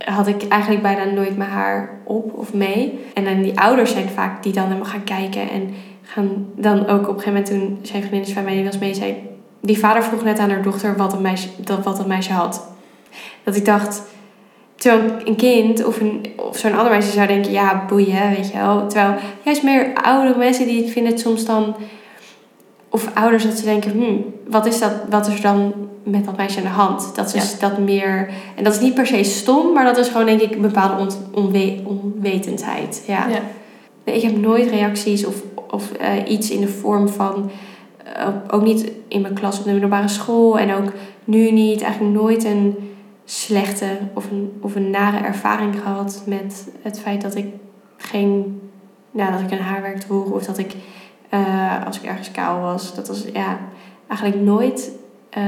[0.06, 0.12] Hm.
[0.12, 3.00] had ik eigenlijk bijna nooit mijn haar op of mee.
[3.14, 5.50] En dan die ouders zijn vaak die dan helemaal gaan kijken.
[5.50, 8.78] En gaan dan ook op een gegeven moment toen zijn vriendin van mij die was
[8.78, 9.28] mee zei...
[9.62, 12.68] Die vader vroeg net aan haar dochter wat een meisje, dat, wat een meisje had.
[13.44, 14.04] Dat ik dacht...
[14.80, 17.52] Terwijl een kind of, een, of zo'n ander meisje zou denken...
[17.52, 18.88] Ja, boeien, weet je wel.
[18.88, 21.76] Terwijl juist meer oudere mensen die vinden het soms dan...
[22.90, 23.92] Of ouders dat ze denken...
[23.92, 27.16] Hmm, wat, is dat, wat is er dan met dat meisje aan de hand?
[27.16, 28.30] Dat is dat meer...
[28.56, 29.74] En dat is niet per se stom...
[29.74, 33.04] Maar dat is gewoon denk ik een bepaalde ont, onwe, onwetendheid.
[33.08, 33.28] Ja.
[33.28, 33.40] Ja.
[34.04, 35.36] Nee, Ik heb nooit reacties of,
[35.72, 37.50] of eh, iets in de vorm van...
[38.16, 40.60] eh, ook niet in mijn klas op de middelbare school.
[40.60, 40.92] En ook
[41.24, 41.82] nu niet.
[41.82, 42.76] Eigenlijk nooit een
[43.30, 47.46] slechte of een, of een nare ervaring gehad met het feit dat ik
[47.98, 48.62] geen,
[49.12, 50.76] nou, dat ik een haarwerk droeg of dat ik,
[51.30, 53.60] eh, als ik ergens kaal was, dat was ja,
[54.08, 54.92] eigenlijk nooit,
[55.30, 55.44] eh,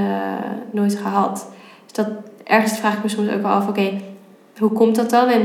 [0.71, 1.47] nooit gehad.
[1.83, 2.07] Dus dat,
[2.43, 4.01] ergens vraag ik me soms ook wel af, oké,
[4.57, 5.27] hoe komt dat dan?
[5.27, 5.41] En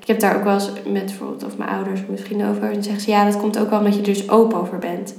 [0.00, 2.70] ik heb daar ook wel eens met bijvoorbeeld of mijn ouders of mijn vrienden over,
[2.70, 5.14] en zeggen ze ja, dat komt ook wel omdat je er dus open over bent.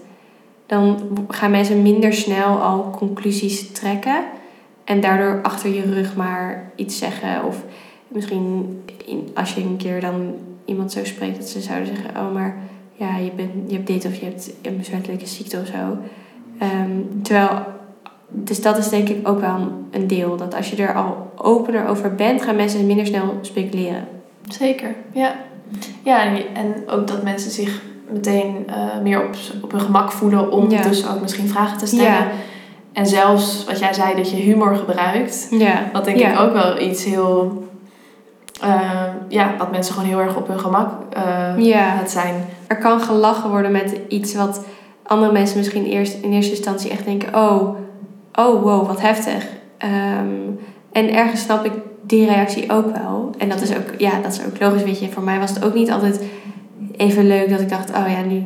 [0.66, 4.24] Dan gaan mensen minder snel al conclusies trekken.
[4.84, 7.46] En daardoor achter je rug maar iets zeggen.
[7.46, 7.64] Of
[8.08, 10.34] misschien in, als je een keer dan
[10.66, 12.56] iemand zo spreekt dat ze zouden zeggen: Oh, maar
[12.94, 15.98] ja, je, bent, je hebt dit of je hebt een besmettelijke ziekte of zo.
[16.60, 17.50] Ehm, terwijl,
[18.30, 20.38] dus dat is denk ik ook wel een- deel.
[20.38, 24.08] Dat als je er al opener over bent, gaan mensen minder snel speculeren.
[24.50, 25.36] Zeker, ja.
[26.04, 30.70] Ja, en, ook dat mensen zich meteen eh, meer op, op hun gemak voelen om
[30.70, 30.82] Ja.
[30.82, 32.04] dus ook misschien vragen te stellen.
[32.06, 32.28] Ja.
[32.94, 35.48] En zelfs wat jij zei, dat je humor gebruikt.
[35.52, 35.90] Ja.
[35.94, 36.32] Dat denk Ja.
[36.34, 37.64] ik ook wel iets heel...
[38.62, 38.92] eh,
[39.28, 41.84] ja, wat mensen gewoon heel erg op hun gemak eh Ja.
[41.98, 42.46] het zijn.
[42.68, 44.66] Er kan gelachen worden met iets wat
[45.04, 47.76] andere mensen misschien eerst in eerste instantie echt denken: oh,
[48.36, 49.48] oh wow, wat heftig.
[49.78, 50.40] Ehm,
[50.92, 53.32] en ergens snap ik die reactie ook wel.
[53.38, 54.84] En dat is ook, ja, dat is ook logisch.
[54.84, 56.22] Weet je, voor mij was het ook niet altijd
[56.98, 58.44] even leuk dat ik dacht: oh ja, nu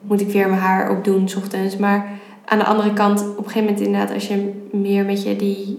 [0.00, 1.76] moet ik weer mijn haar opdoen, 's ochtends.
[1.76, 2.06] Maar
[2.46, 5.78] aan de andere kant, op een gegeven moment inderdaad, als je meer met je die,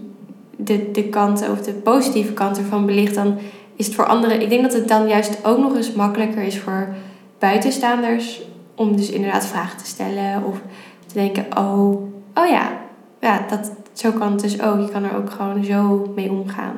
[0.56, 3.38] de, de kanten of de positieve kant ervan belicht, dan
[3.76, 4.40] is het voor anderen.
[4.40, 6.88] Ik denk dat het dan juist ook nog eens makkelijker is voor
[7.38, 8.42] buitenstaanders
[8.74, 10.60] om dus inderdaad vragen te stellen of
[11.06, 12.02] te denken: oh,
[12.34, 12.78] oh ja,
[13.20, 14.80] ja dat, zo kan het dus ook.
[14.80, 16.76] Je kan er ook gewoon zo mee omgaan.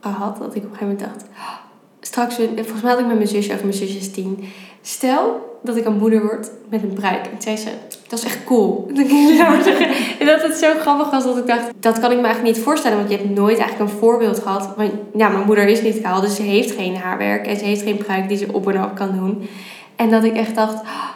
[0.00, 1.54] Gehad dat ik op een gegeven moment dacht: "Oh,
[2.00, 4.44] straks, volgens mij had ik met mijn zusje over mijn zusje is tien.
[4.80, 7.26] Stel dat ik een moeder word met een bruik.
[7.26, 7.70] En zei ze:
[8.12, 8.88] dat is echt cool.
[10.20, 12.64] En dat het zo grappig was dat ik dacht: dat kan ik me eigenlijk niet
[12.64, 14.68] voorstellen, want je hebt nooit eigenlijk een voorbeeld gehad.
[14.76, 17.82] Want ja, mijn moeder is niet kaal, dus ze heeft geen haarwerk en ze heeft
[17.82, 19.48] geen bruik die ze op en af kan doen.
[19.96, 21.08] En dat ik echt dacht, "Oh,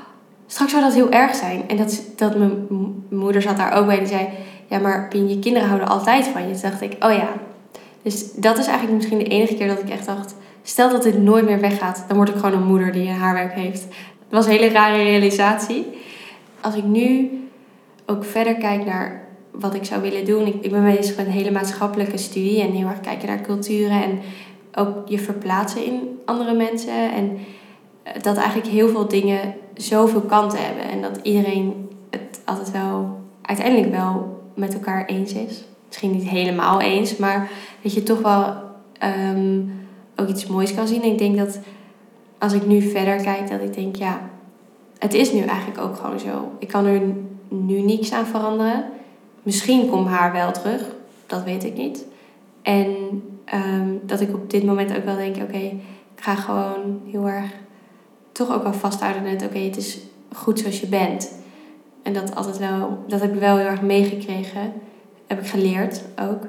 [0.47, 1.63] straks zou dat heel erg zijn.
[1.69, 2.67] En dat, dat mijn
[3.09, 3.99] moeder zat daar ook bij.
[3.99, 4.29] Die zei,
[4.67, 6.53] ja maar je kinderen houden altijd van je.
[6.53, 7.29] Toen dacht ik, oh ja.
[8.03, 10.35] Dus dat is eigenlijk misschien de enige keer dat ik echt dacht...
[10.63, 13.83] Stel dat dit nooit meer weggaat, dan word ik gewoon een moeder die haarwerk heeft.
[13.83, 15.87] Dat was een hele rare realisatie.
[16.67, 17.31] Als ik nu
[18.07, 20.47] ook verder kijk naar wat ik zou willen doen.
[20.47, 24.03] Ik, ik ben bezig met een hele maatschappelijke studie en heel erg kijken naar culturen.
[24.03, 24.19] En
[24.75, 27.13] ook je verplaatsen in andere mensen.
[27.13, 27.39] En
[28.03, 30.85] eh, dat eigenlijk heel veel dingen zoveel kanten hebben.
[30.85, 35.65] En dat iedereen het altijd wel, uiteindelijk wel met elkaar eens is.
[35.87, 37.51] Misschien niet helemaal eens, maar
[37.83, 38.55] dat je toch wel
[38.99, 39.61] ehm,
[40.17, 41.03] ook iets moois kan zien.
[41.03, 41.59] En ik denk dat
[42.39, 44.31] als ik nu verder kijk, dat ik denk, ja,
[45.07, 46.51] het is nu eigenlijk ook gewoon zo.
[46.59, 47.01] Ik kan er
[47.49, 48.85] nu niks aan veranderen.
[49.43, 50.83] Misschien komt haar wel terug,
[51.27, 52.05] dat weet ik niet.
[52.63, 52.97] En
[53.45, 55.59] ehm, dat ik op dit moment ook wel denk, oké,
[56.15, 57.51] ik ga gewoon heel erg
[58.33, 59.99] toch ook wel vasthouden net, oké, het is
[60.33, 61.33] goed zoals je bent.
[62.03, 64.73] En dat altijd wel, dat heb ik wel heel erg meegekregen.
[65.27, 66.47] Heb ik geleerd ook.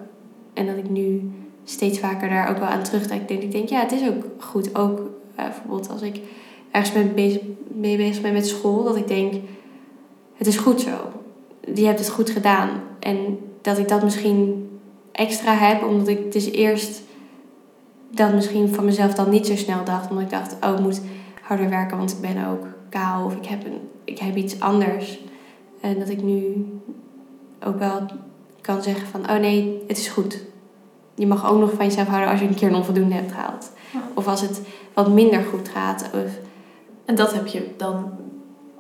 [0.53, 1.31] En dat ik nu
[1.63, 3.21] steeds vaker daar ook wel aan terugdenk.
[3.21, 4.75] Ik denk, ik denk ja, het is ook goed.
[4.75, 4.99] Ook
[5.35, 6.19] eh, bijvoorbeeld als ik
[6.71, 9.33] ergens mee bezig, mee bezig ben met school, dat ik denk,
[10.35, 10.95] het is goed zo.
[11.73, 12.69] Je hebt het goed gedaan.
[12.99, 14.69] En dat ik dat misschien
[15.11, 17.01] extra heb, omdat ik dus eerst
[18.09, 20.09] dat misschien van mezelf dan niet zo snel dacht.
[20.09, 21.01] Omdat ik dacht, oh, ik moet
[21.41, 25.19] harder werken, want ik ben ook kaal of ik heb, een, ik heb iets anders.
[25.81, 26.65] En dat ik nu
[27.63, 28.05] ook wel
[28.61, 30.43] kan zeggen van, oh nee, het is goed.
[31.15, 33.71] Je mag ook nog van jezelf houden als je een keer een onvoldoende hebt gehaald.
[33.93, 33.99] Ja.
[34.13, 34.61] Of als het
[34.93, 36.09] wat minder goed gaat.
[36.13, 36.46] Of,
[37.07, 38.09] En dat heb je dan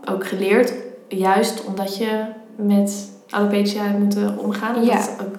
[0.05, 0.73] ook geleerd,
[1.07, 4.95] juist omdat je met alopecia hebt moeten omgaan en Ja.
[4.95, 5.37] dat ook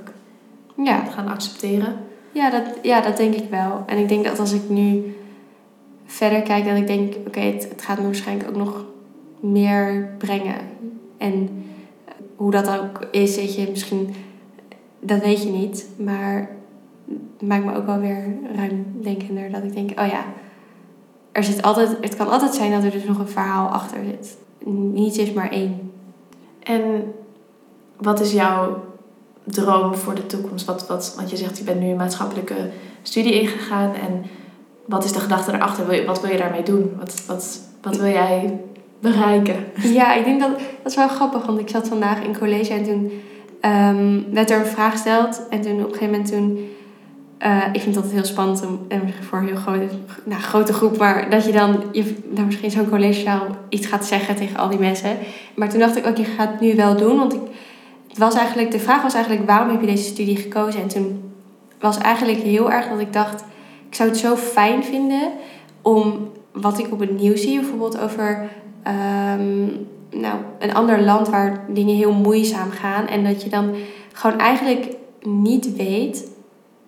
[0.87, 1.95] ja, gaan accepteren.
[2.33, 3.83] ja, dat, ja, dat denk ik wel.
[3.87, 5.17] En ik denk dat als ik nu
[6.07, 8.85] verder kijk, dat ik denk, oké, het, het gaat me waarschijnlijk ook nog
[9.41, 10.57] meer brengen.
[11.17, 11.49] En
[12.37, 14.15] hoe dat ook is, weet je, misschien,
[15.01, 15.87] dat weet je niet.
[15.97, 16.51] Maar
[17.41, 19.51] maakt me ook wel weer ruimdenkender.
[19.51, 20.25] Dat ik denk, oh ja,
[21.39, 24.37] er zit altijd, het kan altijd zijn dat er dus nog een verhaal achter zit.
[24.93, 25.93] Niets is maar één.
[26.63, 27.15] En
[27.97, 28.85] wat is jouw
[29.45, 30.67] droom voor de toekomst?
[30.67, 32.71] Wat, wat, want je zegt, je bent nu een maatschappelijke
[33.03, 33.95] studie ingegaan.
[33.95, 34.25] En
[34.85, 36.07] wat is de gedachte erachter?
[36.07, 36.95] Wat wil je daarmee doen?
[36.99, 38.61] Wat, wat, wat wil jij
[39.01, 39.65] bereiken?
[39.83, 42.85] Ja, ik denk dat dat is wel grappig, want ik zat vandaag in college en
[42.85, 43.13] toen
[43.61, 45.43] ehm, werd er een vraag gesteld.
[45.51, 46.77] En toen op een gegeven moment toen.
[47.39, 49.89] Eh, ik vind altijd heel spannend om eh, voor een heel grote,
[50.25, 54.37] nou, grote groep, maar dat je dan je, nou, misschien zo'n collegezaal iets gaat zeggen
[54.37, 55.17] tegen al die mensen.
[55.55, 57.17] Maar toen dacht ik, oké, ik ga het nu wel doen.
[57.17, 57.41] Want ik,
[58.09, 60.83] het was eigenlijk, de vraag was eigenlijk, waarom heb je deze studie gekozen?
[60.83, 61.33] En toen
[61.81, 63.45] was eigenlijk heel erg dat ik dacht,
[63.89, 65.31] ik zou het zo fijn vinden
[65.83, 68.49] om wat ik op het nieuws zie, bijvoorbeeld over
[68.83, 69.67] ehm,
[70.11, 73.07] nou, een ander land waar dingen heel moeizaam gaan.
[73.07, 73.75] En dat je dan
[74.13, 74.87] gewoon eigenlijk
[75.23, 76.37] niet weet.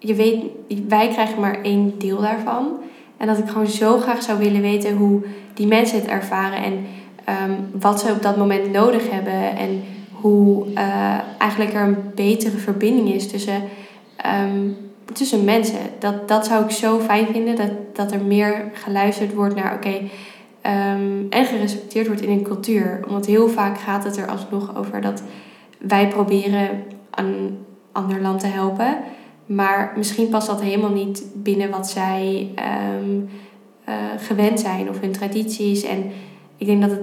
[0.02, 0.44] Je weet,
[0.88, 2.78] wij krijgen maar één deel daarvan.
[3.16, 5.22] En dat ik gewoon zo graag zou willen weten hoe
[5.54, 6.62] die mensen het ervaren.
[6.62, 6.86] En
[7.24, 9.56] ehm, wat ze op dat moment nodig hebben.
[9.56, 9.82] En
[10.12, 13.62] hoe eh, eigenlijk er een betere verbinding is tussen,
[14.16, 14.68] ehm,
[15.12, 15.80] tussen mensen.
[15.98, 17.56] Dat, dat zou ik zo fijn vinden.
[17.56, 20.00] Dat, dat er meer geluisterd wordt naar oké.
[20.60, 23.00] Ehm, en gerespecteerd wordt in een cultuur.
[23.08, 25.22] Want heel vaak gaat het er alsnog over dat
[25.78, 26.68] wij proberen
[27.10, 27.58] een
[27.92, 28.96] ander land te helpen.
[29.56, 33.20] Maar misschien past dat helemaal niet binnen wat zij ehm,
[33.84, 35.82] eh, gewend zijn of hun tradities.
[35.82, 36.10] En
[36.56, 37.00] ik denk dat, het,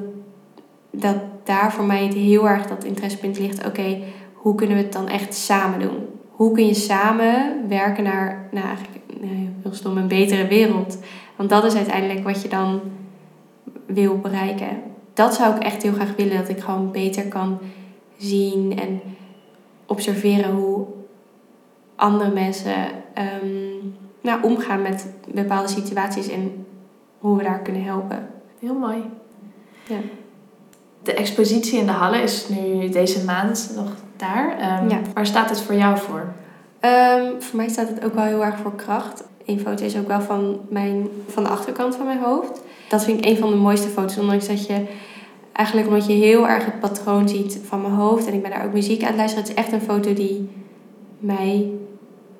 [0.91, 3.65] dat daar voor mij het heel erg dat interessepunt ligt.
[3.65, 3.97] Oké,
[4.33, 5.97] hoe kunnen we het dan echt samen doen?
[6.31, 10.99] Hoe kun je samen werken naar, naar eigenlijk, nee, heel stom, een betere wereld?
[11.35, 12.81] Want dat is uiteindelijk wat je dan
[13.85, 14.81] wil bereiken.
[15.13, 16.37] Dat zou ik echt heel graag willen.
[16.37, 17.57] Dat ik gewoon beter kan
[18.17, 19.01] zien en
[19.85, 20.85] observeren hoe
[21.97, 22.75] andere mensen
[23.13, 23.47] ehm,
[24.21, 26.65] nou, omgaan met bepaalde situaties en
[27.19, 28.27] hoe we daar kunnen helpen.
[28.59, 29.03] Heel mooi.
[29.87, 29.97] Ja.
[31.03, 34.57] De expositie in de Halle is nu deze maand nog daar.
[34.59, 34.99] Ehm, Ja.
[35.13, 36.25] Waar staat het voor jou voor?
[36.79, 39.23] Ehm, voor mij staat het ook wel heel erg voor kracht.
[39.45, 42.61] Eén foto is ook wel van, mijn, van de achterkant van mijn hoofd.
[42.89, 44.17] Dat vind ik een van de mooiste foto's.
[44.17, 44.85] Ondanks dat je
[45.51, 48.27] eigenlijk omdat je heel erg het patroon ziet van mijn hoofd.
[48.27, 49.43] En ik ben daar ook muziek aan het luisteren.
[49.43, 50.49] Het is echt een foto die
[51.19, 51.71] mij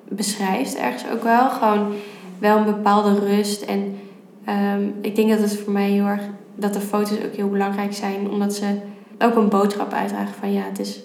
[0.08, 1.50] beschrijft ergens ook wel.
[1.50, 1.92] Gewoon
[2.38, 3.62] wel een bepaalde rust.
[3.62, 3.98] En
[4.44, 6.22] ehm, ik denk dat het voor mij heel erg...
[6.54, 8.30] Dat de foto's ook heel belangrijk zijn.
[8.30, 8.78] Omdat ze
[9.18, 11.00] ook een boodschap uitdragen van ja, het is,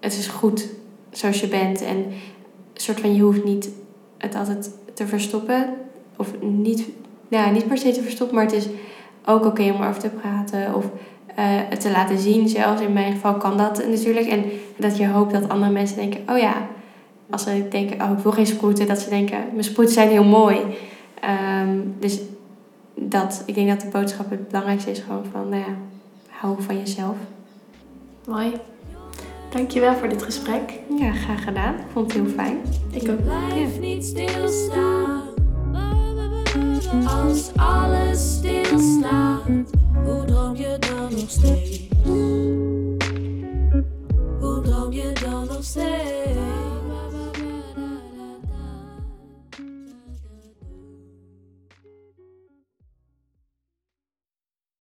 [0.00, 0.68] het is goed
[1.10, 1.82] zoals je bent.
[1.82, 2.14] En een
[2.72, 3.70] soort van je hoeft niet
[4.18, 5.68] het altijd te verstoppen.
[6.16, 6.88] Of niet,
[7.28, 8.68] ja, niet per se te verstoppen, maar het is
[9.24, 10.74] ook oké om erover te praten.
[10.74, 10.84] Of
[11.34, 12.80] eh, het te laten zien zelfs.
[12.80, 14.26] In mijn geval kan dat natuurlijk.
[14.26, 14.44] En
[14.76, 16.66] dat je hoopt dat andere mensen denken, oh ja,
[17.30, 20.24] als ze denken, oh ik wil geen sproeten, dat ze denken, mijn sproeten zijn heel
[20.24, 20.60] mooi.
[21.20, 22.20] Ehm, dus
[22.94, 25.76] dat, ik denk dat de boodschap het belangrijkste is gewoon van, nou ja,
[26.28, 27.16] hou van jezelf.
[28.26, 28.52] Mooi.
[29.50, 30.80] Dankjewel voor dit gesprek.
[30.98, 31.74] Ja, graag gedaan.
[31.74, 32.58] Ik vond het heel fijn.
[32.90, 33.22] Ik ook.
[33.22, 35.22] Blijf niet stilstaan.
[37.06, 39.42] Als alles stilstaat,
[40.04, 41.88] hoe droom je dan nog steeds?
[44.40, 46.67] Hoe droom je dan nog steeds?